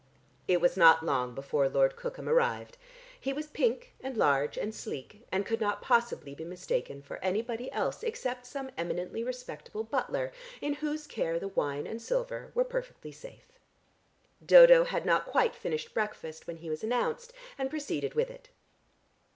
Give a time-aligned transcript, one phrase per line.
[0.47, 2.75] It was not long before Lord Cookham arrived.
[3.19, 7.71] He was pink and large and sleek, and could not possibly be mistaken for anybody
[7.71, 12.63] else except some eminently respectable butler, in whose care the wine and the silver were
[12.63, 13.45] perfectly safe.
[14.43, 18.49] Dodo had not quite finished breakfast when he was announced, and proceeded with it.